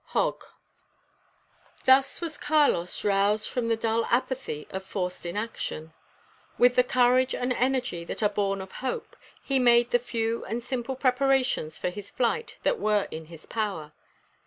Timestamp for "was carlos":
2.21-3.03